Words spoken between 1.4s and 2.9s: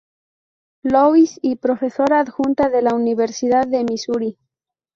y profesora adjunta de